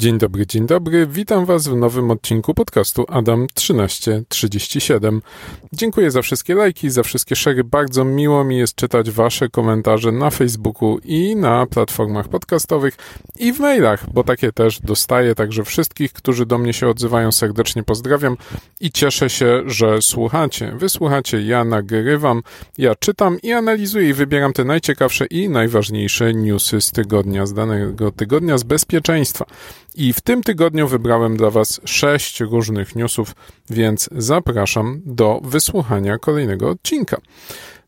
Dzień 0.00 0.18
dobry, 0.18 0.46
dzień 0.46 0.66
dobry. 0.66 1.06
Witam 1.06 1.46
Was 1.46 1.68
w 1.68 1.76
nowym 1.76 2.10
odcinku 2.10 2.54
podcastu 2.54 3.04
Adam 3.08 3.46
1337. 3.54 5.22
Dziękuję 5.72 6.10
za 6.10 6.22
wszystkie 6.22 6.54
lajki, 6.54 6.90
za 6.90 7.02
wszystkie 7.02 7.36
szery. 7.36 7.64
Bardzo 7.64 8.04
miło 8.04 8.44
mi 8.44 8.58
jest 8.58 8.74
czytać 8.74 9.10
Wasze 9.10 9.48
komentarze 9.48 10.12
na 10.12 10.30
Facebooku 10.30 10.98
i 11.04 11.36
na 11.36 11.66
platformach 11.66 12.28
podcastowych 12.28 12.96
i 13.38 13.52
w 13.52 13.60
mailach, 13.60 14.12
bo 14.12 14.24
takie 14.24 14.52
też 14.52 14.80
dostaję. 14.80 15.34
Także 15.34 15.64
wszystkich, 15.64 16.12
którzy 16.12 16.46
do 16.46 16.58
mnie 16.58 16.72
się 16.72 16.88
odzywają, 16.88 17.32
serdecznie 17.32 17.82
pozdrawiam 17.82 18.36
i 18.80 18.90
cieszę 18.92 19.30
się, 19.30 19.62
że 19.66 20.02
słuchacie. 20.02 20.72
Wysłuchacie, 20.78 21.42
ja 21.42 21.64
nagrywam, 21.64 22.42
ja 22.78 22.94
czytam 22.94 23.38
i 23.42 23.52
analizuję 23.52 24.08
i 24.08 24.14
wybieram 24.14 24.52
te 24.52 24.64
najciekawsze 24.64 25.26
i 25.26 25.48
najważniejsze 25.48 26.34
newsy 26.34 26.80
z 26.80 26.92
tygodnia, 26.92 27.46
z 27.46 27.54
danego 27.54 28.12
tygodnia 28.12 28.58
z 28.58 28.62
bezpieczeństwa. 28.62 29.46
I 29.94 30.12
w 30.12 30.20
tym 30.20 30.42
tygodniu 30.42 30.88
wybrałem 30.88 31.36
dla 31.36 31.50
Was 31.50 31.80
sześć 31.84 32.40
różnych 32.40 32.96
newsów, 32.96 33.34
więc 33.70 34.08
zapraszam 34.12 35.00
do 35.04 35.40
wysłuchania 35.44 36.18
kolejnego 36.18 36.68
odcinka. 36.68 37.20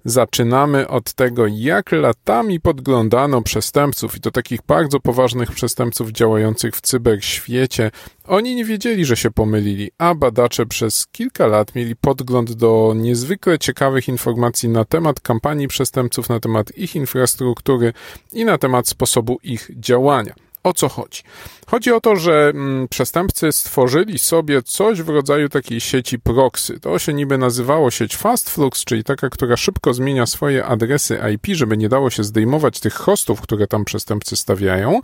Zaczynamy 0.05 0.89
od 0.89 1.13
tego, 1.13 1.47
jak 1.47 1.93
latami 1.93 2.61
podglądano 2.61 3.43
przestępców 3.43 4.17
i 4.17 4.21
to 4.21 4.31
takich 4.31 4.61
bardzo 4.67 5.01
poważnych 5.01 5.51
przestępców 5.53 6.11
działających 6.11 6.77
w 6.77 6.81
cyberświecie. 6.81 7.91
Oni 8.27 8.55
nie 8.55 8.65
wiedzieli, 8.65 9.05
że 9.05 9.17
się 9.17 9.31
pomylili, 9.31 9.91
a 9.99 10.15
badacze 10.15 10.67
przez 10.67 11.07
kilka 11.07 11.47
lat 11.47 11.75
mieli 11.75 11.97
podgląd 11.97 12.53
do 12.53 12.93
niezwykle 12.97 13.59
ciekawych 13.59 14.09
informacji 14.09 14.69
na 14.69 14.85
temat 14.85 15.21
kampanii 15.21 15.69
przestępców, 15.69 16.29
na 16.29 16.41
temat 16.41 16.79
ich 16.79 16.97
infrastruktury 16.97 17.93
i 18.33 18.45
na 18.45 18.59
temat 18.59 18.89
sposobu 18.89 19.39
ich 19.43 19.71
działania. 19.77 20.35
O 20.65 20.73
co 20.73 20.89
chodzi? 20.89 21.23
Chodzi 21.67 21.93
o 21.93 22.01
to, 22.01 22.17
że 22.17 22.53
mm, 22.55 22.89
przestępcy 22.89 23.53
stworzyli 23.53 24.19
sobie 24.19 24.63
coś 24.63 25.03
w 25.03 25.09
rodzaju 25.09 25.49
takiej 25.49 25.81
sieci 25.81 26.19
proxy. 26.19 26.81
To 26.81 26.99
się 26.99 27.15
niby 27.15 27.39
nazywało 27.39 27.91
sieć 27.91 28.17
Fastflux, 28.17 28.85
czyli 28.85 29.05
taka, 29.05 29.31
która 29.31 29.57
szybko 29.57 29.95
zmienia 29.95 30.27
swoje 30.27 30.65
adresy 30.65 31.21
IP, 31.35 31.57
żeby 31.57 31.77
nie 31.77 31.89
dało 31.89 32.11
się 32.11 32.25
zdejmować 32.25 32.81
tych 32.81 32.95
hostów, 32.95 33.41
które 33.41 33.67
tam 33.67 33.85
przestępcy 33.85 34.37
stawiają, 34.37 35.01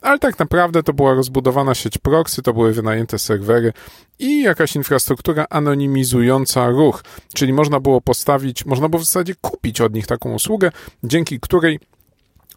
ale 0.00 0.18
tak 0.18 0.38
naprawdę 0.38 0.82
to 0.82 0.92
była 0.92 1.14
rozbudowana 1.14 1.74
sieć 1.74 1.98
proxy, 1.98 2.42
to 2.42 2.52
były 2.52 2.72
wynajęte 2.72 3.18
serwery 3.18 3.72
i 4.18 4.42
jakaś 4.42 4.76
infrastruktura 4.76 5.46
anonimizująca 5.50 6.68
ruch, 6.70 7.04
czyli 7.34 7.52
można 7.52 7.80
było 7.80 8.00
postawić, 8.00 8.66
można 8.66 8.88
było 8.88 9.02
w 9.02 9.04
zasadzie 9.04 9.34
kupić 9.40 9.80
od 9.80 9.94
nich 9.94 10.06
taką 10.06 10.34
usługę, 10.34 10.70
dzięki 11.04 11.40
której 11.40 11.78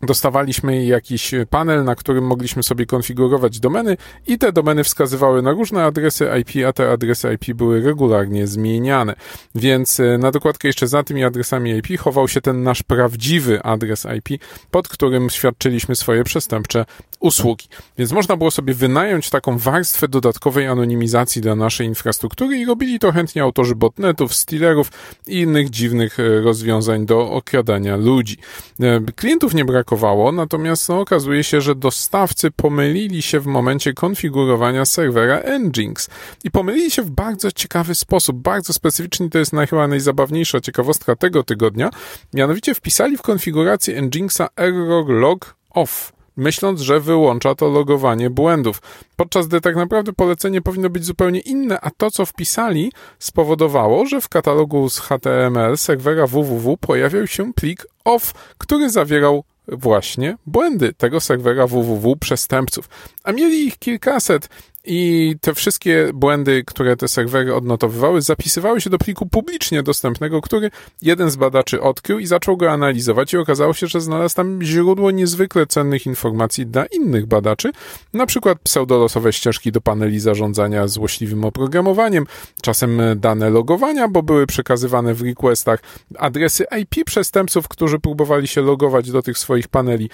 dostawaliśmy 0.02 0.86
jakiś 0.86 1.32
panel, 1.50 1.84
na 1.84 1.96
którym 1.96 2.26
mogliśmy 2.26 2.64
sobie 2.64 2.86
konfigurować 2.86 3.60
domeny 3.60 3.98
i 4.28 4.38
te 4.38 4.52
domeny 4.52 4.84
wskazywały 4.84 5.42
na 5.42 5.52
różne 5.52 5.84
adresy 5.84 6.30
IP, 6.42 6.66
a 6.68 6.74
te 6.74 6.92
adresy 6.92 7.34
IP 7.34 7.58
były 7.58 7.82
regularnie 7.82 8.48
zmieniane. 8.48 9.16
Więc 9.56 10.00
e, 10.00 10.18
na 10.18 10.32
dokładkę 10.32 10.68
jeszcze 10.68 10.88
za 10.88 11.04
tymi 11.04 11.24
adresami 11.24 11.72
IP 11.72 12.00
chował 12.00 12.28
się 12.28 12.42
ten 12.42 12.64
nasz 12.64 12.84
prawdziwy 12.84 13.64
adres 13.64 14.08
IP, 14.18 14.42
pod 14.72 14.88
którym 14.88 15.30
świadczyliśmy 15.30 15.96
swoje 15.96 16.24
przestępcze 16.24 16.86
usługi. 17.26 17.68
Więc 17.98 18.12
można 18.12 18.38
było 18.38 18.52
sobie 18.52 18.74
wynająć 18.74 19.30
taką 19.30 19.58
warstwę 19.58 20.08
dodatkowej 20.08 20.68
anonimizacji 20.68 21.42
dla 21.42 21.56
naszej 21.56 21.88
infrastruktury 21.88 22.58
i 22.58 22.66
robili 22.66 23.00
to 23.00 23.12
chętnie 23.12 23.44
autorzy 23.44 23.76
botnetów, 23.76 24.34
stealerów 24.34 24.92
i 25.28 25.40
innych 25.40 25.70
dziwnych 25.70 26.20
e, 26.20 26.42
rozwiązań 26.42 27.06
do 27.06 27.32
okradania 27.32 27.96
ludzi. 27.96 28.38
E, 28.80 29.02
klientów 29.16 29.54
nie 29.54 29.66
brakowało 29.66 30.32
natomiast 30.32 30.90
no, 30.90 31.00
okazuje 31.00 31.44
się, 31.44 31.62
że 31.62 31.76
dostawcy 31.76 32.52
pomylili 32.52 33.22
się 33.22 33.40
w 33.40 33.46
momencie 33.46 33.94
konfigurowania 33.94 34.86
serwera 34.86 35.42
Nginx 35.60 36.10
i 36.44 36.52
pomylili 36.52 36.92
się 36.92 37.02
w 37.02 37.12
bardzo 37.12 37.52
ciekawy 37.52 37.96
sposób, 37.96 38.38
bardzo 38.38 38.74
specyficzny, 38.74 39.30
to 39.30 39.40
jest 39.40 39.54
na, 39.54 39.66
chyba 39.66 39.88
najzabawniejsza 39.88 40.60
ciekawostka 40.60 41.16
tego 41.16 41.44
tygodnia, 41.44 41.90
mianowicie 42.34 42.76
wpisali 42.76 43.18
w 43.18 43.22
konfigurację 43.22 44.02
Nginxa 44.02 44.50
error 44.56 45.10
log 45.10 45.56
off 45.70 46.15
myśląc, 46.38 46.82
że 46.82 47.00
wyłącza 47.00 47.56
to 47.56 47.70
logowanie 47.70 48.30
błędów. 48.30 48.82
Podczas 49.16 49.48
gdy 49.48 49.62
tak 49.62 49.76
naprawdę 49.76 50.14
polecenie 50.14 50.62
powinno 50.62 50.90
być 50.90 51.06
zupełnie 51.06 51.40
inne, 51.40 51.82
a 51.82 51.90
to, 51.98 52.12
co 52.12 52.26
wpisali, 52.26 52.92
spowodowało, 53.20 54.06
że 54.06 54.22
w 54.22 54.30
katalogu 54.30 54.90
z 54.90 55.00
HTML 55.00 55.78
serwera 55.78 56.28
www 56.28 56.78
pojawiał 56.78 57.28
się 57.28 57.54
plik 57.54 57.88
off, 58.06 58.34
który 58.58 58.90
zawierał 58.90 59.44
właśnie 59.68 60.38
błędy 60.46 60.94
tego 60.94 61.20
serwera 61.20 61.68
www 61.68 62.16
przestępców. 62.16 62.90
A 63.24 63.32
mieli 63.32 63.68
ich 63.68 63.78
kilkaset 63.78 64.50
i 64.88 65.36
te 65.42 65.54
wszystkie 65.54 66.10
błędy, 66.14 66.64
które 66.68 66.98
te 66.98 67.08
serwery 67.08 67.56
odnotowywały, 67.56 68.22
zapisywały 68.22 68.82
się 68.82 68.90
do 68.90 68.98
pliku 68.98 69.26
publicznie 69.26 69.84
dostępnego, 69.84 70.42
który 70.42 70.72
jeden 71.02 71.32
z 71.32 71.36
badaczy 71.36 71.82
odkrył 71.82 72.20
i 72.20 72.26
zaczął 72.26 72.58
go 72.58 72.72
analizować 72.72 73.34
i 73.34 73.38
okazało 73.38 73.74
się, 73.74 73.88
że 73.88 74.02
znalazł 74.02 74.36
tam 74.36 74.64
źródło 74.64 75.12
niezwykle 75.12 75.66
cennych 75.66 76.06
informacji 76.06 76.66
dla 76.66 76.86
innych 76.86 77.26
badaczy, 77.26 77.72
na 78.14 78.26
przykład 78.26 78.60
pseudolosowe 78.60 79.34
ścieżki 79.34 79.72
do 79.72 79.82
paneli 79.82 80.20
zarządzania 80.20 80.88
złośliwym 80.88 81.46
oprogramowaniem, 81.46 82.26
czasem 82.62 83.02
dane 83.16 83.50
logowania, 83.50 84.08
bo 84.08 84.24
były 84.24 84.48
przekazywane 84.48 85.14
w 85.14 85.22
requestach, 85.22 85.80
adresy 86.18 86.66
IP 86.82 87.06
przestępców, 87.06 87.68
którzy 87.68 88.00
próbowali 88.00 88.48
się 88.48 88.62
logować 88.62 89.12
do 89.12 89.22
tych 89.22 89.38
swoich 89.38 89.68
paneli. 89.68 90.10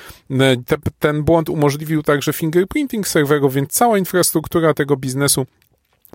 Te, 0.66 0.78
ten 1.00 1.24
błąd 1.24 1.50
umożliwił 1.50 2.03
także 2.03 2.34
fingerprinting 2.34 3.08
serwerów, 3.08 3.53
więc 3.53 3.70
cała 3.72 3.98
infrastruktura 3.98 4.61
struktura 4.62 4.74
tego 4.74 4.98
biznesu 4.98 5.46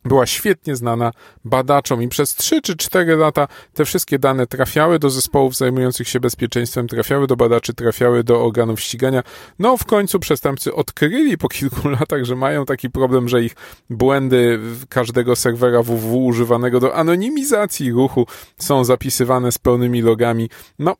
była 0.04 0.26
świetnie 0.26 0.76
znana 0.76 1.12
badaczom 1.44 2.02
i 2.02 2.08
przez 2.08 2.34
3 2.34 2.62
czy 2.62 2.76
4 2.76 3.16
lata 3.16 3.48
te 3.74 3.84
wszystkie 3.84 4.18
dane 4.18 4.46
trafiały 4.46 4.98
do 4.98 5.10
zespołów 5.10 5.56
zajmujących 5.56 6.08
się 6.08 6.20
bezpieczeństwem, 6.20 6.88
trafiały 6.88 7.26
do 7.26 7.36
badaczy, 7.36 7.74
trafiały 7.74 8.24
do 8.24 8.44
organów 8.44 8.80
ścigania. 8.80 9.22
No 9.58 9.76
w 9.76 9.84
końcu 9.84 10.18
przestępcy 10.18 10.74
odkryli 10.74 11.38
po 11.38 11.48
kilku 11.48 11.88
latach, 12.00 12.24
że 12.24 12.36
mają 12.36 12.64
taki 12.64 12.90
problem, 12.90 13.28
że 13.28 13.42
ich 13.42 13.54
błędy 13.90 14.60
każdego 14.88 15.36
serwera 15.36 15.82
www 15.82 16.26
używanego 16.26 16.80
do 16.80 16.94
anonimizacji 16.94 17.92
ruchu 17.92 18.26
są 18.58 18.84
zapisywane 18.84 19.52
z 19.52 19.58
pełnymi 19.58 20.02
logami. 20.02 20.50
No... 20.78 20.96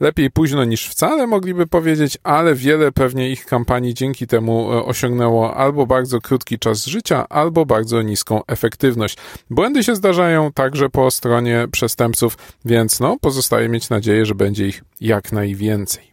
Lepiej 0.00 0.30
późno 0.30 0.64
niż 0.64 0.88
wcale, 0.88 1.26
mogliby 1.26 1.66
powiedzieć, 1.66 2.18
ale 2.22 2.54
wiele 2.54 2.92
pewnie 2.92 3.30
ich 3.30 3.46
kampanii 3.46 3.94
dzięki 3.94 4.26
temu 4.26 4.72
e, 4.72 4.84
osiągnęło 4.84 5.56
albo 5.56 5.86
bardzo 5.86 6.20
krótki 6.20 6.58
czas 6.58 6.86
życia, 6.86 7.28
albo 7.28 7.66
bardzo 7.66 8.02
niską 8.02 8.40
efektywność. 8.46 9.16
Błędy 9.50 9.84
się 9.84 9.96
zdarzają 9.96 10.52
także 10.52 10.88
po 10.90 11.10
stronie 11.10 11.66
przestępców, 11.72 12.38
więc 12.64 13.00
no, 13.00 13.16
pozostaje 13.20 13.68
mieć 13.68 13.90
nadzieję, 13.90 14.26
że 14.26 14.34
będzie 14.34 14.66
ich 14.66 14.84
jak 15.00 15.32
najwięcej. 15.32 16.09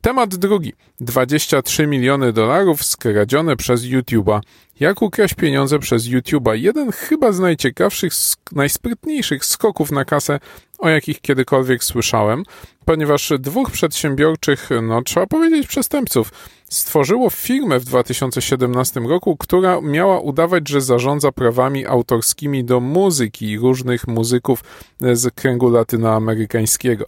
Temat 0.00 0.36
drugi. 0.36 0.72
23 1.00 1.86
miliony 1.86 2.32
dolarów 2.32 2.84
skradzione 2.84 3.56
przez 3.56 3.82
YouTube'a. 3.82 4.40
Jak 4.80 5.02
ukraść 5.02 5.34
pieniądze 5.34 5.78
przez 5.78 6.04
YouTube'a? 6.04 6.54
Jeden 6.54 6.92
chyba 6.92 7.32
z 7.32 7.38
najciekawszych, 7.38 8.12
najsprytniejszych 8.52 9.44
skoków 9.44 9.92
na 9.92 10.04
kasę, 10.04 10.40
o 10.78 10.88
jakich 10.88 11.20
kiedykolwiek 11.20 11.84
słyszałem, 11.84 12.42
ponieważ 12.84 13.32
dwóch 13.38 13.70
przedsiębiorczych, 13.70 14.68
no 14.82 15.02
trzeba 15.02 15.26
powiedzieć 15.26 15.66
przestępców, 15.66 16.32
stworzyło 16.70 17.30
firmę 17.30 17.80
w 17.80 17.84
2017 17.84 19.00
roku, 19.00 19.36
która 19.36 19.80
miała 19.80 20.20
udawać, 20.20 20.68
że 20.68 20.80
zarządza 20.80 21.32
prawami 21.32 21.86
autorskimi 21.86 22.64
do 22.64 22.80
muzyki 22.80 23.58
różnych 23.58 24.08
muzyków 24.08 24.64
z 25.12 25.34
kręgu 25.34 25.70
latynoamerykańskiego 25.70 27.04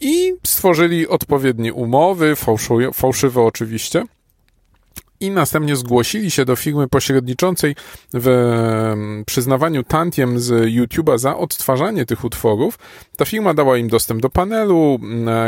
i 0.00 0.34
stworzyli 0.46 1.08
odpowiednie 1.08 1.74
umowy, 1.74 2.34
fałszywe 2.92 3.42
oczywiście, 3.42 4.04
i 5.20 5.30
następnie 5.30 5.76
zgłosili 5.76 6.30
się 6.30 6.44
do 6.44 6.56
firmy 6.56 6.88
pośredniczącej 6.88 7.76
w 8.14 8.26
przyznawaniu 9.26 9.82
tantiem 9.82 10.40
z 10.40 10.74
YouTube'a 10.74 11.18
za 11.18 11.36
odtwarzanie 11.36 12.06
tych 12.06 12.24
utworów. 12.24 12.78
Ta 13.16 13.24
firma 13.24 13.54
dała 13.54 13.78
im 13.78 13.88
dostęp 13.88 14.22
do 14.22 14.30
panelu, 14.30 14.98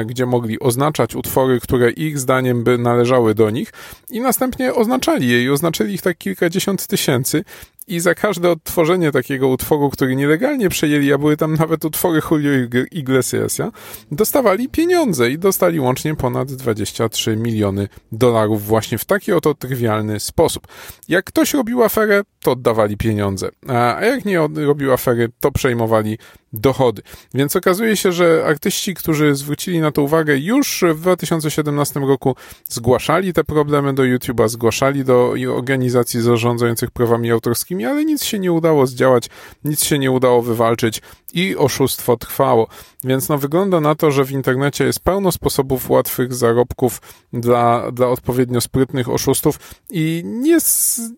gdzie 0.07 0.27
mogli 0.27 0.61
oznaczać 0.61 1.15
utwory, 1.15 1.61
które 1.61 1.91
ich 1.91 2.19
zdaniem 2.19 2.65
by 2.65 2.79
należały 2.79 3.35
do 3.35 3.51
nich. 3.51 3.73
I 4.11 4.21
następnie 4.21 4.75
oznaczali 4.75 5.29
je 5.29 5.45
i 5.45 5.51
oznaczyli 5.51 5.95
ich 5.95 6.03
tak 6.03 6.19
kilkadziesiąt 6.19 6.87
tysięcy 6.87 7.45
i 7.89 8.01
za 8.01 8.15
każde 8.15 8.51
odtworzenie 8.51 9.13
takiego 9.13 9.49
utworu, 9.49 9.91
który 9.91 10.17
nielegalnie 10.17 10.69
przejęli, 10.69 11.13
a 11.13 11.19
były 11.19 11.37
tam 11.37 11.55
nawet 11.55 11.85
utwory 11.85 12.21
Julio 12.31 12.85
Iglesiasa, 12.91 13.71
dostawali 14.13 14.69
pieniądze 14.69 15.31
i 15.31 15.39
dostali 15.39 15.81
łącznie 15.81 16.15
ponad 16.15 16.53
23 16.53 17.37
miliony 17.37 17.89
dolarów 18.13 18.67
właśnie 18.67 18.99
w 18.99 19.05
taki 19.05 19.33
oto 19.33 19.55
trywialny 19.55 20.21
sposób. 20.21 20.67
Jak 21.09 21.25
ktoś 21.25 21.55
robił 21.55 21.85
aferę, 21.85 22.23
to 22.41 22.53
oddawali 22.53 22.97
pieniądze, 22.97 23.49
a 23.69 24.05
jak 24.05 24.25
nie 24.25 24.39
robił 24.55 24.93
afery, 24.93 25.29
to 25.41 25.53
przejmowali 25.53 26.19
dochody. 26.53 27.03
Więc 27.35 27.57
okazuje 27.57 27.97
się, 27.97 28.13
że 28.13 28.45
artyści, 28.47 28.95
którzy 28.95 29.35
zwrócili 29.35 29.81
na 29.81 29.93
to 29.93 30.03
uwagę 30.03 30.39
już 30.39 30.85
w 30.95 31.01
2017 31.01 32.01
roku 32.01 32.37
zgłaszali 32.69 33.33
te 33.33 33.45
problemy 33.45 33.95
do 33.95 34.03
YouTube'a, 34.03 34.49
zgłaszali 34.49 35.05
do 35.05 35.35
organizacji 35.55 36.21
zarządzających 36.21 36.91
prawami 36.91 37.31
autorskimi, 37.31 37.78
ale 37.85 38.05
nic 38.05 38.25
się 38.25 38.39
nie 38.39 38.53
udało 38.53 38.87
zdziałać, 38.87 39.29
nic 39.65 39.85
się 39.85 39.99
nie 39.99 40.11
udało 40.11 40.43
wywalczyć 40.43 41.03
i 41.35 41.57
oszustwo 41.57 42.17
trwało. 42.17 42.69
Więc 43.05 43.29
no, 43.29 43.39
wygląda 43.39 43.81
na 43.81 43.95
to, 43.95 44.11
że 44.11 44.25
w 44.25 44.31
internecie 44.31 44.85
jest 44.85 45.01
pełno 45.01 45.33
sposobów 45.33 45.91
łatwych 45.91 46.35
zarobków 46.35 47.01
dla, 47.33 47.93
dla 47.93 48.09
odpowiednio 48.09 48.61
sprytnych 48.61 49.09
oszustów 49.09 49.59
i 49.91 50.23
nie, 50.25 50.59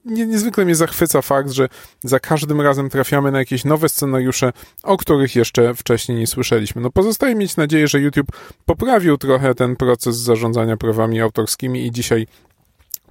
nie, 0.04 0.26
niezwykle 0.26 0.64
mnie 0.64 0.74
zachwyca 0.74 1.22
fakt, 1.22 1.50
że 1.50 1.68
za 2.04 2.20
każdym 2.20 2.60
razem 2.60 2.90
trafiamy 2.90 3.30
na 3.32 3.38
jakieś 3.38 3.64
nowe 3.64 3.88
scenariusze, 3.88 4.52
o 4.82 4.96
których 4.96 5.36
jeszcze 5.36 5.74
wcześniej 5.74 6.18
nie 6.18 6.26
słyszeliśmy. 6.26 6.82
No 6.82 6.90
pozostaje 6.90 7.34
mieć 7.34 7.56
nadzieję, 7.56 7.88
że 7.88 8.00
YouTube 8.00 8.32
poprawił 8.64 9.18
trochę 9.18 9.54
ten 9.54 9.76
proces 9.76 10.16
zarządzania 10.16 10.76
prawami 10.76 11.20
autorskimi 11.20 11.86
i 11.86 11.90
dzisiaj 11.90 12.26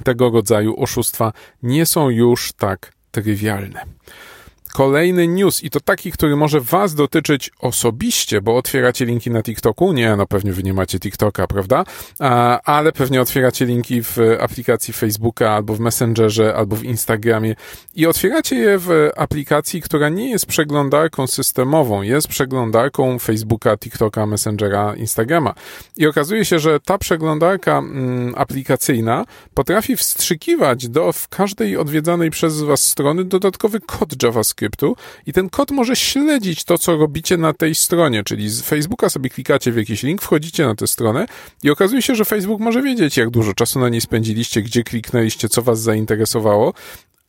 tego 0.03 0.29
rodzaju 0.29 0.83
oszustwa 0.83 1.33
nie 1.63 1.85
są 1.85 2.09
już 2.09 2.53
tak 2.53 2.98
trywialne. 3.11 3.85
Kolejny 4.73 5.27
news 5.27 5.63
i 5.63 5.69
to 5.69 5.79
taki, 5.79 6.11
który 6.11 6.35
może 6.35 6.61
Was 6.61 6.95
dotyczyć 6.95 7.51
osobiście, 7.59 8.41
bo 8.41 8.57
otwieracie 8.57 9.05
linki 9.05 9.31
na 9.31 9.43
TikToku. 9.43 9.93
Nie, 9.93 10.15
no 10.15 10.25
pewnie 10.25 10.53
Wy 10.53 10.63
nie 10.63 10.73
macie 10.73 10.99
TikToka, 10.99 11.47
prawda? 11.47 11.83
ale 12.63 12.91
pewnie 12.91 13.21
otwieracie 13.21 13.65
linki 13.65 14.03
w 14.03 14.17
aplikacji 14.39 14.93
Facebooka 14.93 15.51
albo 15.51 15.75
w 15.75 15.79
Messengerze 15.79 16.55
albo 16.55 16.75
w 16.75 16.83
Instagramie 16.83 17.55
i 17.95 18.05
otwieracie 18.05 18.55
je 18.55 18.77
w 18.77 19.09
aplikacji, 19.15 19.81
która 19.81 20.09
nie 20.09 20.29
jest 20.29 20.45
przeglądarką 20.45 21.27
systemową, 21.27 22.01
jest 22.01 22.27
przeglądarką 22.27 23.19
Facebooka, 23.19 23.77
TikToka, 23.77 24.25
Messengera, 24.25 24.95
Instagrama. 24.95 25.53
I 25.97 26.07
okazuje 26.07 26.45
się, 26.45 26.59
że 26.59 26.79
ta 26.79 26.97
przeglądarka 26.97 27.77
mm, 27.77 28.33
aplikacyjna 28.37 29.25
potrafi 29.53 29.97
wstrzykiwać 29.97 30.89
do 30.89 31.11
w 31.11 31.27
każdej 31.27 31.77
odwiedzanej 31.77 32.29
przez 32.29 32.61
Was 32.61 32.83
strony 32.83 33.25
dodatkowy 33.25 33.79
kod 33.79 34.23
JavaScript 34.23 34.58
skryptu 34.59 34.95
i 35.25 35.33
ten 35.33 35.49
kod 35.49 35.71
może 35.71 35.95
śledzić 35.95 36.63
to, 36.63 36.77
co 36.77 36.97
robicie 36.97 37.37
na 37.37 37.53
tej 37.53 37.75
stronie, 37.75 38.23
czyli 38.23 38.49
z 38.49 38.61
Facebooka 38.61 39.09
sobie 39.09 39.29
klikacie 39.29 39.71
w 39.71 39.77
jakiś 39.77 40.03
link, 40.03 40.21
wchodzicie 40.21 40.65
na 40.65 40.75
tę 40.75 40.87
stronę 40.87 41.25
i 41.63 41.69
okazuje 41.69 42.01
się, 42.01 42.15
że 42.15 42.25
Facebook 42.25 42.61
może 42.61 42.81
wiedzieć, 42.81 43.17
jak 43.17 43.29
dużo 43.29 43.53
czasu 43.53 43.79
na 43.79 43.89
niej 43.89 44.01
spędziliście, 44.01 44.61
gdzie 44.61 44.83
kliknęliście, 44.83 45.49
co 45.49 45.61
was 45.61 45.81
zainteresowało, 45.81 46.73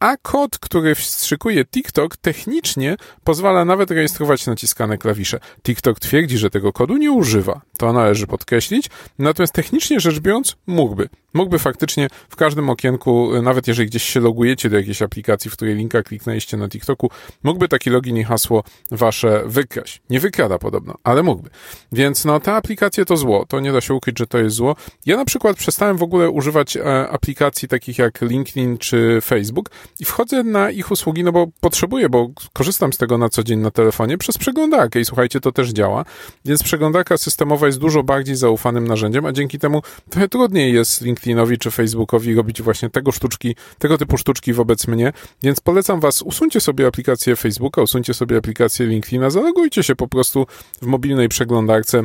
a 0.00 0.16
kod, 0.16 0.58
który 0.58 0.94
wstrzykuje 0.94 1.64
TikTok, 1.64 2.16
technicznie 2.16 2.96
pozwala 3.24 3.64
nawet 3.64 3.90
rejestrować 3.90 4.46
naciskane 4.46 4.98
klawisze. 4.98 5.40
TikTok 5.62 6.00
twierdzi, 6.00 6.38
że 6.38 6.50
tego 6.50 6.72
kodu 6.72 6.96
nie 6.96 7.12
używa. 7.12 7.60
To 7.80 7.92
należy 7.92 8.26
podkreślić. 8.26 8.90
Natomiast 9.18 9.52
technicznie 9.52 10.00
rzecz 10.00 10.18
biorąc, 10.18 10.56
mógłby. 10.66 11.08
Mógłby 11.34 11.58
faktycznie 11.58 12.08
w 12.28 12.36
każdym 12.36 12.70
okienku, 12.70 13.42
nawet 13.42 13.68
jeżeli 13.68 13.88
gdzieś 13.88 14.02
się 14.02 14.20
logujecie 14.20 14.70
do 14.70 14.76
jakiejś 14.76 15.02
aplikacji, 15.02 15.50
w 15.50 15.54
której 15.54 15.74
linka 15.74 16.02
kliknęliście 16.02 16.56
na 16.56 16.68
TikToku, 16.68 17.10
mógłby 17.42 17.68
taki 17.68 17.90
login 17.90 18.16
i 18.16 18.24
hasło 18.24 18.64
wasze 18.90 19.42
wykraść. 19.46 20.02
Nie 20.10 20.20
wykrada 20.20 20.58
podobno, 20.58 20.94
ale 21.04 21.22
mógłby. 21.22 21.50
Więc 21.92 22.24
no, 22.24 22.40
ta 22.40 22.54
aplikacja 22.54 23.04
to 23.04 23.16
zło. 23.16 23.46
To 23.48 23.60
nie 23.60 23.72
da 23.72 23.80
się 23.80 23.94
ukryć, 23.94 24.18
że 24.18 24.26
to 24.26 24.38
jest 24.38 24.56
zło. 24.56 24.76
Ja 25.06 25.16
na 25.16 25.24
przykład 25.24 25.56
przestałem 25.56 25.96
w 25.96 26.02
ogóle 26.02 26.30
używać 26.30 26.76
e, 26.76 27.08
aplikacji 27.08 27.68
takich 27.68 27.98
jak 27.98 28.20
LinkedIn 28.20 28.78
czy 28.78 29.20
Facebook, 29.24 29.70
i 30.00 30.04
wchodzę 30.04 30.42
na 30.42 30.70
ich 30.70 30.90
usługi, 30.90 31.24
no 31.24 31.32
bo 31.32 31.46
potrzebuję, 31.60 32.08
bo 32.08 32.28
korzystam 32.52 32.92
z 32.92 32.98
tego 32.98 33.18
na 33.18 33.28
co 33.28 33.42
dzień 33.42 33.60
na 33.60 33.70
telefonie 33.70 34.18
przez 34.18 34.38
przeglądarkę 34.38 35.00
i 35.00 35.04
słuchajcie, 35.04 35.40
to 35.40 35.52
też 35.52 35.70
działa. 35.70 36.04
Więc 36.44 36.62
przeglądarka 36.62 37.18
systemowa 37.18 37.69
jest 37.70 37.78
dużo 37.78 38.02
bardziej 38.02 38.36
zaufanym 38.36 38.86
narzędziem, 38.86 39.26
a 39.26 39.32
dzięki 39.32 39.58
temu 39.58 39.82
trochę 40.10 40.28
trudniej 40.28 40.74
jest 40.74 41.00
LinkedInowi 41.02 41.58
czy 41.58 41.70
Facebookowi 41.70 42.34
robić 42.34 42.62
właśnie 42.62 42.90
tego 42.90 43.12
sztuczki, 43.12 43.56
tego 43.78 43.98
typu 43.98 44.18
sztuczki 44.18 44.52
wobec 44.52 44.86
mnie. 44.86 45.12
Więc 45.42 45.60
polecam 45.60 46.00
Was, 46.00 46.22
usuńcie 46.22 46.60
sobie 46.60 46.86
aplikację 46.86 47.36
Facebooka, 47.36 47.82
usuńcie 47.82 48.14
sobie 48.14 48.36
aplikację 48.36 48.86
LinkedIna, 48.86 49.30
zalogujcie 49.30 49.82
się 49.82 49.96
po 49.96 50.08
prostu 50.08 50.46
w 50.82 50.86
mobilnej 50.86 51.28
przeglądarce 51.28 52.02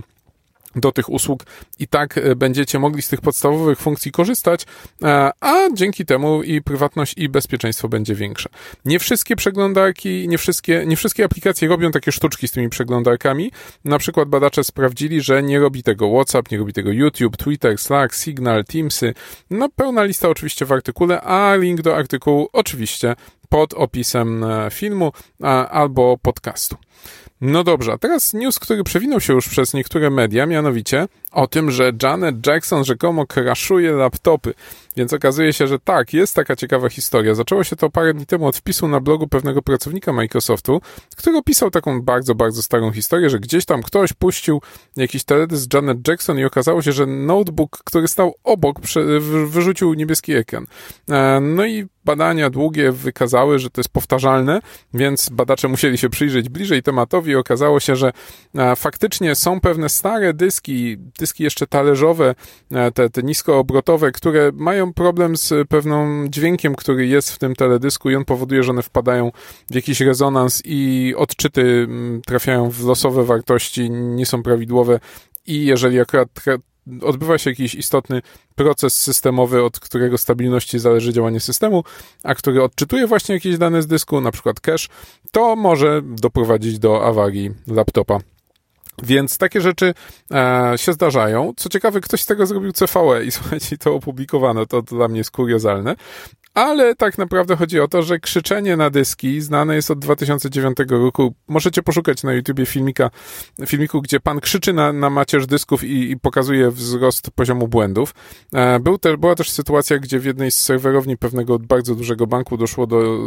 do 0.75 0.91
tych 0.91 1.09
usług 1.09 1.43
i 1.79 1.87
tak 1.87 2.17
e, 2.17 2.35
będziecie 2.35 2.79
mogli 2.79 3.01
z 3.01 3.09
tych 3.09 3.21
podstawowych 3.21 3.79
funkcji 3.79 4.11
korzystać, 4.11 4.65
e, 5.03 5.31
a 5.39 5.69
dzięki 5.73 6.05
temu 6.05 6.43
i 6.43 6.61
prywatność 6.61 7.13
i 7.17 7.29
bezpieczeństwo 7.29 7.89
będzie 7.89 8.15
większe. 8.15 8.49
Nie 8.85 8.99
wszystkie 8.99 9.35
przeglądarki, 9.35 10.27
nie 10.27 10.37
wszystkie, 10.37 10.83
nie 10.85 10.95
wszystkie 10.95 11.25
aplikacje 11.25 11.67
robią 11.67 11.91
takie 11.91 12.11
sztuczki 12.11 12.47
z 12.47 12.51
tymi 12.51 12.69
przeglądarkami. 12.69 13.51
Na 13.85 13.97
przykład 13.97 14.29
badacze 14.29 14.63
sprawdzili, 14.63 15.21
że 15.21 15.43
nie 15.43 15.59
robi 15.59 15.83
tego 15.83 16.09
WhatsApp, 16.09 16.51
nie 16.51 16.57
robi 16.57 16.73
tego 16.73 16.91
YouTube, 16.91 17.37
Twitter, 17.37 17.77
Slack, 17.77 18.15
Signal, 18.15 18.65
Teamsy. 18.65 19.13
No 19.49 19.69
pełna 19.75 20.03
lista 20.03 20.29
oczywiście 20.29 20.65
w 20.65 20.71
artykule, 20.71 21.21
a 21.21 21.55
link 21.55 21.81
do 21.81 21.97
artykułu 21.97 22.49
oczywiście 22.53 23.15
pod 23.49 23.73
opisem 23.73 24.43
e, 24.43 24.69
filmu 24.71 25.11
albo 25.69 26.17
podcastu. 26.17 26.75
No 27.41 27.63
dobrze, 27.63 27.93
a 27.93 27.97
teraz 27.97 28.33
news, 28.33 28.59
który 28.59 28.83
przewinął 28.83 29.21
się 29.21 29.33
już 29.33 29.49
przez 29.49 29.73
niektóre 29.73 30.09
media, 30.09 30.45
mianowicie 30.45 31.07
o 31.35 31.47
tym, 31.47 31.71
że 31.71 31.91
Janet 32.03 32.47
Jackson 32.47 32.83
rzekomo 32.83 33.27
kraszuje 33.27 33.91
laptopy. 33.91 34.53
Więc 34.97 35.13
okazuje 35.13 35.53
się, 35.53 35.67
że 35.67 35.79
tak, 35.79 36.13
jest 36.13 36.35
taka 36.35 36.55
ciekawa 36.55 36.89
historia. 36.89 37.35
Zaczęło 37.35 37.63
się 37.63 37.75
to 37.75 37.89
parę 37.89 38.13
dni 38.13 38.25
temu 38.25 38.47
od 38.47 38.57
wpisu 38.57 38.87
na 38.87 38.99
blogu 38.99 39.27
pewnego 39.27 39.61
pracownika 39.61 40.13
Microsoftu, 40.13 40.81
który 41.15 41.37
opisał 41.37 41.71
taką 41.71 42.01
bardzo, 42.01 42.35
bardzo 42.35 42.61
starą 42.61 42.91
historię, 42.91 43.29
że 43.29 43.39
gdzieś 43.39 43.65
tam 43.65 43.83
ktoś 43.83 44.13
puścił 44.13 44.61
jakiś 44.95 45.23
teledysk 45.23 45.73
Janet 45.73 46.07
Jackson 46.07 46.39
i 46.39 46.45
okazało 46.45 46.81
się, 46.81 46.91
że 46.91 47.05
notebook, 47.05 47.77
który 47.83 48.07
stał 48.07 48.33
obok, 48.43 48.79
wyrzucił 49.45 49.93
niebieski 49.93 50.33
ekran. 50.33 50.65
E, 51.09 51.39
no 51.41 51.65
i 51.65 51.85
badania 52.05 52.49
długie 52.49 52.91
wykazały, 52.91 53.59
że 53.59 53.69
to 53.69 53.79
jest 53.79 53.89
powtarzalne, 53.89 54.59
więc 54.93 55.29
badacze 55.29 55.67
musieli 55.67 55.97
się 55.97 56.09
przyjrzeć 56.09 56.49
bliżej 56.49 56.83
tematowi 56.83 57.31
i 57.31 57.35
okazało 57.35 57.79
się, 57.79 57.95
że 57.95 58.11
e, 58.55 58.75
faktycznie 58.75 59.35
są 59.35 59.59
pewne 59.59 59.89
stare 59.89 60.33
dyski, 60.33 60.97
dyski 60.97 61.24
jeszcze 61.39 61.67
talerzowe, 61.67 62.35
e, 62.71 62.91
te, 62.91 63.09
te 63.09 63.23
niskoobrotowe, 63.23 64.11
które 64.11 64.51
mają 64.53 64.93
problem 64.93 65.37
z 65.37 65.67
pewnym 65.69 66.27
dźwiękiem, 66.29 66.75
który 66.75 67.07
jest 67.07 67.31
w 67.31 67.37
tym 67.37 67.55
teledysku 67.55 68.09
i 68.09 68.15
on 68.15 68.25
powoduje, 68.25 68.63
że 68.63 68.71
one 68.71 68.83
wpadają 68.83 69.31
w 69.71 69.75
jakiś 69.75 70.01
rezonans 70.01 70.61
i 70.65 71.13
odczyty 71.17 71.61
mm, 71.61 72.21
trafiają 72.21 72.69
w 72.69 72.85
losowe 72.85 73.23
wartości, 73.23 73.89
nie 73.89 74.25
są 74.25 74.43
prawidłowe 74.43 74.99
i 75.45 75.65
jeżeli 75.65 75.99
akurat 75.99 76.29
odbywa 77.01 77.37
się 77.37 77.49
jakiś 77.49 77.75
istotny 77.75 78.21
proces 78.55 79.01
systemowy, 79.01 79.63
od 79.63 79.79
którego 79.79 80.17
stabilności 80.17 80.79
zależy 80.79 81.13
działanie 81.13 81.39
systemu, 81.39 81.83
a 82.23 82.35
który 82.35 82.63
odczytuje 82.63 83.07
właśnie 83.07 83.35
jakieś 83.35 83.57
dane 83.57 83.81
z 83.81 83.87
dysku, 83.87 84.21
na 84.21 84.31
przykład 84.31 84.59
cache, 84.59 84.87
to 85.31 85.55
może 85.55 86.01
doprowadzić 86.03 86.79
do 86.79 87.05
awarii 87.05 87.51
laptopa. 87.67 88.19
Więc 89.03 89.37
takie 89.37 89.61
rzeczy 89.61 89.93
e, 90.31 90.73
się 90.75 90.93
zdarzają. 90.93 91.53
Co 91.57 91.69
ciekawe, 91.69 92.01
ktoś 92.01 92.21
z 92.21 92.25
tego 92.25 92.45
zrobił 92.45 92.71
CVE 92.73 93.25
i 93.25 93.31
słuchajcie, 93.37 93.77
to 93.77 93.95
opublikowano. 93.95 94.65
To, 94.65 94.81
to 94.81 94.95
dla 94.95 95.07
mnie 95.07 95.17
jest 95.17 95.31
kuriozalne 95.31 95.95
ale 96.55 96.95
tak 96.95 97.17
naprawdę 97.17 97.55
chodzi 97.55 97.79
o 97.79 97.87
to, 97.87 98.03
że 98.03 98.19
krzyczenie 98.19 98.77
na 98.77 98.89
dyski 98.89 99.41
znane 99.41 99.75
jest 99.75 99.91
od 99.91 99.99
2009 99.99 100.77
roku. 100.89 101.33
Możecie 101.47 101.83
poszukać 101.83 102.23
na 102.23 102.33
YouTubie 102.33 102.65
filmika, 102.65 103.09
filmiku, 103.65 104.01
gdzie 104.01 104.19
pan 104.19 104.39
krzyczy 104.39 104.73
na, 104.73 104.93
na 104.93 105.09
macierz 105.09 105.47
dysków 105.47 105.83
i, 105.83 106.11
i 106.11 106.19
pokazuje 106.19 106.71
wzrost 106.71 107.31
poziomu 107.31 107.67
błędów. 107.67 108.13
E, 108.53 108.79
był 108.79 108.97
te, 108.97 109.17
była 109.17 109.35
też 109.35 109.49
sytuacja, 109.49 109.99
gdzie 109.99 110.19
w 110.19 110.25
jednej 110.25 110.51
z 110.51 110.61
serwerowni 110.61 111.17
pewnego 111.17 111.59
bardzo 111.59 111.95
dużego 111.95 112.27
banku 112.27 112.57
doszło 112.57 112.87
do 112.87 113.19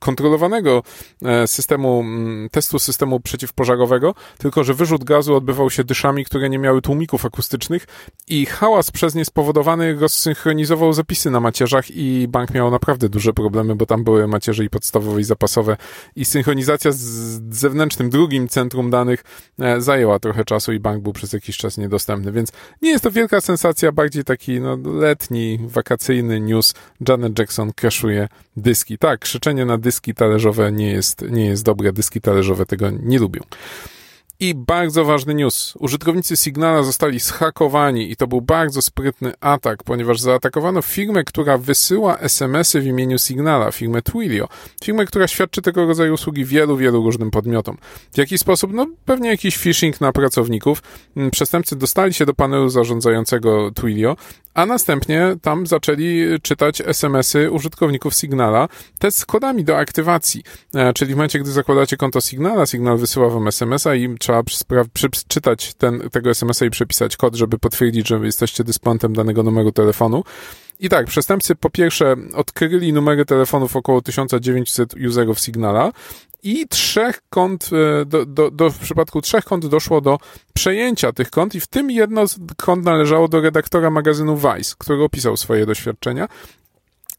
kontrolowanego 0.00 0.82
e, 1.22 1.46
systemu, 1.46 2.04
testu 2.50 2.78
systemu 2.78 3.20
przeciwpożarowego, 3.20 4.14
tylko 4.38 4.64
że 4.64 4.74
wyrzut 4.74 5.04
gazu 5.04 5.34
odbywał 5.34 5.70
się 5.70 5.84
dyszami, 5.84 6.24
które 6.24 6.50
nie 6.50 6.58
miały 6.58 6.82
tłumików 6.82 7.24
akustycznych 7.24 7.86
i 8.28 8.46
hałas 8.46 8.90
przez 8.90 9.14
nie 9.14 9.24
spowodowany 9.24 9.94
rozsynchronizował 9.94 10.92
zapisy 10.92 11.30
na 11.30 11.40
macierzach 11.40 11.90
i 11.90 12.28
bank 12.28 12.54
miał 12.54 12.73
naprawdę 12.74 13.08
duże 13.08 13.32
problemy, 13.32 13.76
bo 13.76 13.86
tam 13.86 14.04
były 14.04 14.26
macierze 14.28 14.64
i 14.64 14.70
podstawowe 14.70 15.20
i 15.20 15.24
zapasowe 15.24 15.76
i 16.16 16.24
synchronizacja 16.24 16.92
z 16.92 16.98
zewnętrznym 17.50 18.10
drugim 18.10 18.48
centrum 18.48 18.90
danych 18.90 19.24
e, 19.58 19.80
zajęła 19.80 20.18
trochę 20.18 20.44
czasu 20.44 20.72
i 20.72 20.80
bank 20.80 21.02
był 21.02 21.12
przez 21.12 21.32
jakiś 21.32 21.56
czas 21.56 21.78
niedostępny, 21.78 22.32
więc 22.32 22.52
nie 22.82 22.90
jest 22.90 23.04
to 23.04 23.10
wielka 23.10 23.40
sensacja, 23.40 23.92
bardziej 23.92 24.24
taki 24.24 24.60
no, 24.60 24.78
letni, 24.84 25.58
wakacyjny 25.62 26.40
news. 26.40 26.74
Janet 27.08 27.38
Jackson 27.38 27.72
crashuje 27.72 28.28
dyski. 28.56 28.98
Tak, 28.98 29.20
krzyczenie 29.20 29.64
na 29.64 29.78
dyski 29.78 30.14
talerzowe 30.14 30.72
nie 30.72 30.90
jest, 30.90 31.22
nie 31.30 31.46
jest 31.46 31.64
dobre, 31.64 31.92
dyski 31.92 32.20
talerzowe 32.20 32.66
tego 32.66 32.90
nie 32.90 33.18
lubią. 33.18 33.40
I 34.40 34.54
bardzo 34.54 35.04
ważny 35.04 35.34
news. 35.34 35.74
Użytkownicy 35.78 36.36
Signala 36.36 36.82
zostali 36.82 37.20
zhakowani 37.20 38.10
i 38.10 38.16
to 38.16 38.26
był 38.26 38.40
bardzo 38.40 38.82
sprytny 38.82 39.32
atak, 39.40 39.82
ponieważ 39.82 40.20
zaatakowano 40.20 40.82
firmę, 40.82 41.24
która 41.24 41.58
wysyła 41.58 42.18
SMS-y 42.18 42.80
w 42.80 42.86
imieniu 42.86 43.18
Signala, 43.18 43.72
firmę 43.72 44.02
Twilio. 44.02 44.48
Firmę, 44.84 45.04
która 45.04 45.28
świadczy 45.28 45.62
tego 45.62 45.86
rodzaju 45.86 46.14
usługi 46.14 46.44
wielu, 46.44 46.76
wielu 46.76 47.02
różnym 47.02 47.30
podmiotom. 47.30 47.76
W 48.12 48.18
jaki 48.18 48.38
sposób? 48.38 48.72
No 48.72 48.86
pewnie 49.04 49.28
jakiś 49.28 49.56
phishing 49.56 50.00
na 50.00 50.12
pracowników. 50.12 50.82
Mm, 51.16 51.30
przestępcy 51.30 51.76
dostali 51.76 52.14
się 52.14 52.26
do 52.26 52.34
panelu 52.34 52.68
zarządzającego 52.68 53.70
Twilio, 53.70 54.16
a 54.54 54.66
następnie 54.66 55.36
tam 55.42 55.66
zaczęli 55.66 56.40
czytać 56.42 56.80
SMS-y 56.80 57.50
użytkowników 57.50 58.14
Signala, 58.14 58.68
te 58.98 59.10
z 59.10 59.26
kodami 59.26 59.64
do 59.64 59.76
aktywacji. 59.76 60.42
E, 60.74 60.92
czyli 60.92 61.14
w 61.14 61.16
momencie, 61.16 61.38
gdy 61.38 61.50
zakładacie 61.50 61.96
konto 61.96 62.20
Signala, 62.20 62.66
Signal 62.66 62.98
wysyła 62.98 63.30
wam 63.30 63.48
SMS-a 63.48 63.94
i 63.94 64.18
trzeba 64.24 64.42
przeczytać 64.92 65.74
ten, 65.74 66.10
tego 66.10 66.30
SMS-a 66.30 66.64
i 66.64 66.70
przepisać 66.70 67.16
kod, 67.16 67.34
żeby 67.34 67.58
potwierdzić, 67.58 68.08
że 68.08 68.20
jesteście 68.22 68.64
dysponentem 68.64 69.12
danego 69.12 69.42
numeru 69.42 69.72
telefonu. 69.72 70.24
I 70.80 70.88
tak, 70.88 71.06
przestępcy 71.06 71.54
po 71.54 71.70
pierwsze 71.70 72.16
odkryli 72.34 72.92
numery 72.92 73.24
telefonów 73.24 73.76
około 73.76 74.02
1900 74.02 74.94
userów 75.08 75.40
Signala 75.40 75.92
i 76.42 76.68
trzech 76.68 77.20
kont, 77.30 77.70
e, 77.72 78.04
do, 78.04 78.26
do, 78.26 78.50
do, 78.50 78.70
w 78.70 78.78
przypadku 78.78 79.20
trzech 79.20 79.44
kont 79.44 79.66
doszło 79.66 80.00
do 80.00 80.18
przejęcia 80.54 81.12
tych 81.12 81.30
kont 81.30 81.54
i 81.54 81.60
w 81.60 81.66
tym 81.66 81.90
jedno 81.90 82.26
z 82.28 82.38
kont 82.56 82.84
należało 82.84 83.28
do 83.28 83.40
redaktora 83.40 83.90
magazynu 83.90 84.36
Vice, 84.36 84.74
który 84.78 85.02
opisał 85.02 85.36
swoje 85.36 85.66
doświadczenia 85.66 86.28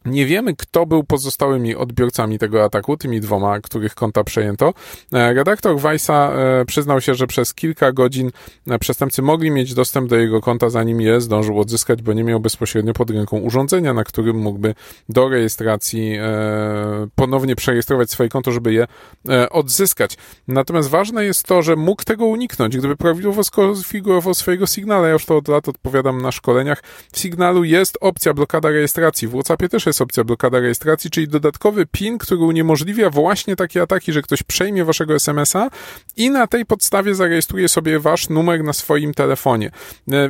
nie 0.06 0.26
wiemy, 0.26 0.56
kto 0.56 0.86
był 0.86 1.04
pozostałymi 1.04 1.76
odbiorcami 1.76 2.40
tego 2.40 2.64
ataku, 2.64 2.98
tymi 2.98 3.22
dwoma, 3.22 3.60
których 3.60 3.96
konta 3.96 4.24
przejęto. 4.24 4.74
E, 5.14 5.34
redaktor 5.34 5.80
Weissa 5.80 6.34
e, 6.34 6.66
przyznał 6.66 7.02
się, 7.02 7.16
że 7.16 7.28
przez 7.28 7.54
kilka 7.54 7.92
godzin 7.92 8.32
e, 8.68 8.80
przestępcy 8.80 9.22
mogli 9.22 9.52
mieć 9.52 9.74
dostęp 9.74 10.10
do 10.10 10.16
jego 10.16 10.42
konta, 10.42 10.70
zanim 10.70 11.02
je 11.02 11.22
zdążył 11.22 11.60
odzyskać, 11.60 12.02
bo 12.02 12.14
nie 12.14 12.24
miał 12.24 12.40
bezpośrednio 12.40 12.94
pod 12.94 13.10
ręką 13.10 13.38
urządzenia, 13.38 13.94
na 13.94 14.04
którym 14.04 14.38
mógłby 14.38 14.76
do 15.10 15.30
rejestracji 15.30 16.18
ponownie 17.16 17.56
przerejestrować 17.56 18.12
swoje 18.12 18.30
konto, 18.30 18.52
żeby 18.52 18.74
je 18.74 18.88
odzyskać. 19.52 20.18
Natomiast 20.48 20.90
ważne 20.90 21.26
jest 21.26 21.44
to, 21.44 21.62
że 21.62 21.76
mógł 21.76 22.04
tego 22.04 22.26
uniknąć, 22.26 22.78
gdyby 22.78 22.96
prawidłowo 22.96 23.44
skonfigurował 23.44 24.34
swojego 24.34 24.68
Signala. 24.68 25.08
Ja 25.08 25.14
już 25.14 25.26
to 25.26 25.38
od 25.38 25.48
lat 25.48 25.70
odpowiadam 25.70 26.22
na 26.22 26.32
szkoleniach. 26.32 26.84
W 27.12 27.20
Signalu 27.20 27.64
jest 27.64 27.98
opcja 28.02 28.34
blokada 28.34 28.70
rejestracji. 28.70 29.28
W 29.28 29.32
WhatsAppie 29.32 29.70
też 29.70 29.86
jest 29.86 29.95
jest 29.96 30.02
opcja 30.02 30.24
blokada 30.24 30.60
rejestracji, 30.60 31.10
czyli 31.10 31.28
dodatkowy 31.28 31.86
PIN, 31.86 32.18
który 32.18 32.42
uniemożliwia 32.42 33.10
właśnie 33.10 33.56
takie 33.56 33.82
ataki, 33.82 34.14
że 34.14 34.22
ktoś 34.22 34.44
przejmie 34.44 34.86
waszego 34.86 35.16
SMS-a 35.16 35.70
i 36.18 36.30
na 36.30 36.48
tej 36.48 36.66
podstawie 36.66 37.16
zarejestruje 37.16 37.70
sobie 37.70 38.00
wasz 38.00 38.30
numer 38.30 38.64
na 38.64 38.74
swoim 38.74 39.14
telefonie. 39.14 39.72
E, 40.12 40.30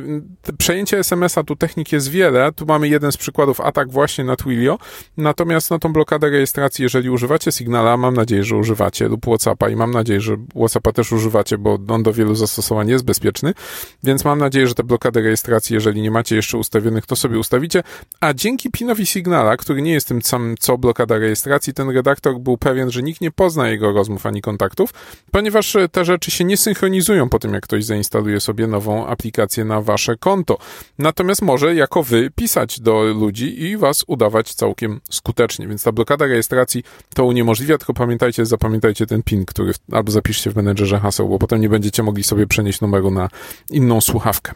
przejęcie 0.58 0.98
SMS-a, 0.98 1.42
tu 1.42 1.56
technik 1.56 1.92
jest 1.92 2.10
wiele, 2.10 2.52
tu 2.52 2.66
mamy 2.66 2.88
jeden 2.88 3.12
z 3.12 3.16
przykładów, 3.16 3.60
atak 3.60 3.90
właśnie 3.90 4.24
na 4.24 4.36
Twilio, 4.36 4.78
natomiast 5.16 5.70
na 5.70 5.78
tą 5.78 5.92
blokadę 5.92 6.30
rejestracji, 6.30 6.82
jeżeli 6.82 7.10
używacie 7.10 7.52
Signala, 7.52 7.96
mam 7.96 8.14
nadzieję, 8.14 8.44
że 8.44 8.56
używacie, 8.56 9.08
lub 9.08 9.26
Whatsappa 9.26 9.68
i 9.68 9.76
mam 9.76 9.90
nadzieję, 9.90 10.20
że 10.20 10.36
Whatsappa 10.56 10.92
też 10.92 11.12
używacie, 11.12 11.58
bo 11.58 11.78
on 11.88 12.02
do 12.02 12.12
wielu 12.12 12.34
zastosowań 12.34 12.88
jest 12.88 13.04
bezpieczny, 13.04 13.54
więc 14.02 14.24
mam 14.24 14.38
nadzieję, 14.38 14.66
że 14.66 14.74
te 14.74 14.84
blokady 14.84 15.22
rejestracji, 15.22 15.74
jeżeli 15.74 16.02
nie 16.02 16.10
macie 16.10 16.36
jeszcze 16.36 16.58
ustawionych, 16.58 17.06
to 17.06 17.16
sobie 17.16 17.38
ustawicie, 17.38 17.82
a 18.20 18.34
dzięki 18.34 18.70
pinowi 18.70 19.06
Signala, 19.06 19.55
który 19.56 19.82
nie 19.82 19.92
jest 19.92 20.08
tym 20.08 20.22
samym 20.22 20.56
co 20.60 20.78
blokada 20.78 21.18
rejestracji, 21.18 21.74
ten 21.74 21.90
redaktor 21.90 22.38
był 22.38 22.58
pewien, 22.58 22.90
że 22.90 23.02
nikt 23.02 23.20
nie 23.20 23.30
pozna 23.30 23.68
jego 23.68 23.92
rozmów 23.92 24.26
ani 24.26 24.42
kontaktów, 24.42 24.90
ponieważ 25.30 25.76
te 25.92 26.04
rzeczy 26.04 26.30
się 26.30 26.44
nie 26.44 26.56
synchronizują 26.56 27.28
po 27.28 27.38
tym, 27.38 27.54
jak 27.54 27.62
ktoś 27.62 27.84
zainstaluje 27.84 28.40
sobie 28.40 28.66
nową 28.66 29.06
aplikację 29.06 29.64
na 29.64 29.80
wasze 29.80 30.16
konto. 30.16 30.58
Natomiast 30.98 31.42
może 31.42 31.74
jako 31.74 32.02
wy 32.02 32.30
pisać 32.30 32.80
do 32.80 33.02
ludzi 33.02 33.62
i 33.62 33.76
was 33.76 34.04
udawać 34.06 34.54
całkiem 34.54 35.00
skutecznie. 35.10 35.68
Więc 35.68 35.82
ta 35.82 35.92
blokada 35.92 36.26
rejestracji 36.26 36.84
to 37.14 37.24
uniemożliwia, 37.24 37.78
tylko 37.78 37.94
pamiętajcie, 37.94 38.46
zapamiętajcie 38.46 39.06
ten 39.06 39.22
PIN, 39.22 39.46
który 39.46 39.72
albo 39.92 40.12
zapiszcie 40.12 40.50
w 40.50 40.56
menedżerze 40.56 41.00
haseł, 41.00 41.28
bo 41.28 41.38
potem 41.38 41.60
nie 41.60 41.68
będziecie 41.68 42.02
mogli 42.02 42.24
sobie 42.24 42.46
przenieść 42.46 42.80
numeru 42.80 43.10
na 43.10 43.28
inną 43.70 44.00
słuchawkę. 44.00 44.52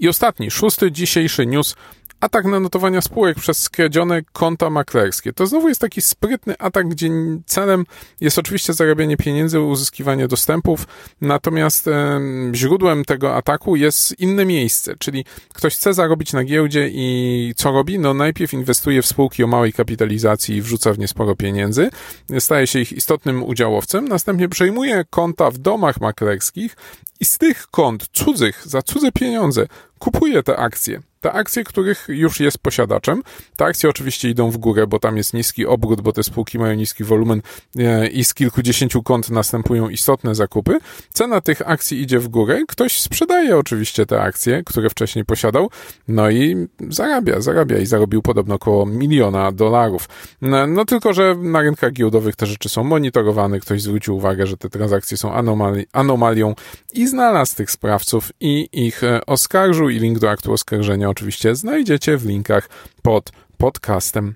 I 0.00 0.08
ostatni, 0.08 0.50
szósty 0.50 0.92
dzisiejszy 0.92 1.46
news 1.46 1.74
atak 2.20 2.44
na 2.44 2.60
notowania 2.60 3.00
spółek 3.00 3.38
przez 3.38 3.58
skradzione 3.58 4.22
konta 4.32 4.70
maklerskie. 4.70 5.32
To 5.32 5.46
znowu 5.46 5.68
jest 5.68 5.80
taki 5.80 6.02
sprytny 6.02 6.58
atak, 6.58 6.88
gdzie 6.88 7.10
celem 7.46 7.84
jest 8.20 8.38
oczywiście 8.38 8.72
zarabianie 8.72 9.16
pieniędzy, 9.16 9.60
uzyskiwanie 9.60 10.28
dostępów, 10.28 10.86
natomiast 11.20 11.88
e, 11.88 12.20
źródłem 12.54 13.04
tego 13.04 13.36
ataku 13.36 13.76
jest 13.76 14.20
inne 14.20 14.44
miejsce, 14.44 14.94
czyli 14.98 15.24
ktoś 15.54 15.76
chce 15.76 15.94
zarobić 15.94 16.32
na 16.32 16.44
giełdzie 16.44 16.88
i 16.92 17.52
co 17.56 17.72
robi? 17.72 17.98
No 17.98 18.14
najpierw 18.14 18.52
inwestuje 18.52 19.02
w 19.02 19.06
spółki 19.06 19.44
o 19.44 19.46
małej 19.46 19.72
kapitalizacji 19.72 20.56
i 20.56 20.62
wrzuca 20.62 20.92
w 20.92 20.98
nie 20.98 21.08
sporo 21.08 21.36
pieniędzy, 21.36 21.90
staje 22.38 22.66
się 22.66 22.78
ich 22.78 22.92
istotnym 22.92 23.42
udziałowcem, 23.42 24.08
następnie 24.08 24.48
przejmuje 24.48 25.04
konta 25.10 25.50
w 25.50 25.58
domach 25.58 26.00
maklerskich 26.00 26.76
i 27.20 27.24
z 27.24 27.38
tych 27.38 27.66
kont 27.66 28.08
cudzych, 28.12 28.62
za 28.64 28.82
cudze 28.82 29.12
pieniądze 29.12 29.66
kupuje 29.98 30.42
te 30.42 30.56
akcje 30.56 31.02
te 31.20 31.32
akcje, 31.32 31.64
których 31.64 32.04
już 32.08 32.40
jest 32.40 32.58
posiadaczem. 32.58 33.22
Te 33.56 33.64
akcje 33.64 33.90
oczywiście 33.90 34.28
idą 34.28 34.50
w 34.50 34.58
górę, 34.58 34.86
bo 34.86 34.98
tam 34.98 35.16
jest 35.16 35.34
niski 35.34 35.66
obrót, 35.66 36.00
bo 36.00 36.12
te 36.12 36.22
spółki 36.22 36.58
mają 36.58 36.74
niski 36.74 37.04
wolumen 37.04 37.42
e, 37.78 38.08
i 38.08 38.24
z 38.24 38.34
kilkudziesięciu 38.34 39.02
kont 39.02 39.30
następują 39.30 39.88
istotne 39.88 40.34
zakupy. 40.34 40.78
Cena 41.12 41.40
tych 41.40 41.68
akcji 41.68 42.00
idzie 42.02 42.18
w 42.18 42.28
górę. 42.28 42.62
Ktoś 42.68 43.00
sprzedaje 43.00 43.56
oczywiście 43.56 44.06
te 44.06 44.22
akcje, 44.22 44.62
które 44.66 44.90
wcześniej 44.90 45.24
posiadał, 45.24 45.70
no 46.08 46.30
i 46.30 46.68
zarabia, 46.88 47.40
zarabia 47.40 47.78
i 47.78 47.86
zarobił 47.86 48.22
podobno 48.22 48.54
około 48.54 48.86
miliona 48.86 49.52
dolarów. 49.52 50.08
No, 50.42 50.66
no 50.66 50.84
tylko, 50.84 51.12
że 51.12 51.34
na 51.34 51.60
rynkach 51.60 51.92
giełdowych 51.92 52.36
te 52.36 52.46
rzeczy 52.46 52.68
są 52.68 52.84
monitorowane. 52.84 53.60
Ktoś 53.60 53.82
zwrócił 53.82 54.16
uwagę, 54.16 54.46
że 54.46 54.56
te 54.56 54.70
transakcje 54.70 55.16
są 55.16 55.32
anomali 55.32 55.86
anomalią 55.92 56.54
i 56.94 57.06
znalazł 57.06 57.56
tych 57.56 57.70
sprawców 57.70 58.32
i 58.40 58.68
ich 58.72 59.04
e, 59.04 59.26
oskarżył 59.26 59.88
i 59.88 59.98
link 59.98 60.18
do 60.18 60.30
aktu 60.30 60.52
oskarżenia 60.52 61.07
oczywiście 61.08 61.56
znajdziecie 61.56 62.16
w 62.16 62.26
linkach 62.26 62.68
pod 63.02 63.32
podcastem. 63.56 64.34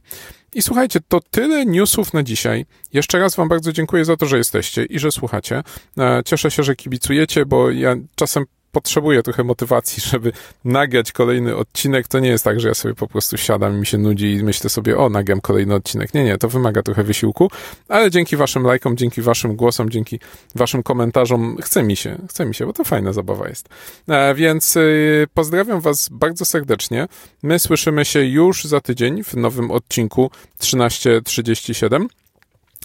I 0.55 0.62
słuchajcie, 0.62 1.00
to 1.09 1.21
tyle 1.31 1.67
newsów 1.67 2.12
na 2.12 2.23
dzisiaj. 2.23 2.67
Jeszcze 2.93 3.19
raz 3.19 3.37
Wam 3.37 3.49
bardzo 3.49 3.73
dziękuję 3.73 4.05
za 4.05 4.17
to, 4.17 4.26
że 4.26 4.38
jesteście 4.38 4.85
i 4.85 4.99
że 4.99 5.12
słuchacie. 5.12 5.62
E, 5.99 6.23
cieszę 6.25 6.50
się, 6.50 6.62
że 6.62 6.76
kibicujecie, 6.76 7.47
bo 7.47 7.71
ja 7.71 7.97
czasem 8.14 8.45
potrzebuję 8.73 9.23
trochę 9.23 9.45
motywacji, 9.45 10.02
żeby 10.11 10.33
nagrać 10.64 11.12
kolejny 11.12 11.57
odcinek. 11.57 12.09
To 12.09 12.19
nie 12.19 12.29
jest 12.29 12.45
tak, 12.45 12.61
że 12.61 12.69
ja 12.69 12.75
sobie 12.75 12.95
po 12.95 13.07
prostu 13.07 13.37
siadam 13.37 13.76
i 13.76 13.81
mi 13.81 13.87
się 13.87 13.99
nudzi 13.99 14.33
i 14.33 14.45
myślę 14.45 14.71
sobie, 14.71 14.99
o, 14.99 15.09
nagram 15.09 15.41
kolejny 15.41 15.75
odcinek. 15.75 16.14
Nie, 16.14 16.25
nie, 16.25 16.38
to 16.38 16.49
wymaga 16.49 16.83
trochę 16.83 17.05
wysiłku, 17.05 17.50
ale 17.88 18.11
dzięki 18.11 18.37
waszym 18.37 18.62
lajkom, 18.62 18.97
dzięki 18.97 19.23
waszym 19.23 19.57
głosom, 19.57 19.91
dzięki 19.91 20.21
waszym 20.55 20.83
komentarzom 20.83 21.57
chce 21.62 21.83
mi 21.83 21.97
się, 21.97 22.19
chce 22.29 22.47
mi 22.47 22.55
się, 22.55 22.67
bo 22.67 22.73
to 22.73 22.85
fajna 22.85 23.12
zabawa 23.12 23.49
jest. 23.49 23.69
E, 24.09 24.35
więc 24.35 24.76
y, 24.76 25.26
pozdrawiam 25.35 25.81
was 25.81 26.09
bardzo 26.09 26.45
serdecznie. 26.45 27.09
My 27.43 27.59
słyszymy 27.59 28.05
się 28.05 28.25
już 28.25 28.64
za 28.64 28.81
tydzień 28.81 29.25
w 29.25 29.35
nowym 29.35 29.71
odcinku 29.71 30.31
1337. 30.59 32.09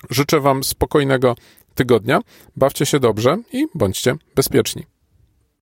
Życzę 0.10 0.40
wam 0.40 0.64
spokojnego 0.64 1.36
tygodnia, 1.76 2.22
bawcie 2.56 2.86
się 2.86 3.00
dobrze 3.00 3.38
i 3.54 3.68
bądźcie 3.76 4.16
bezpieczni. 4.36 4.97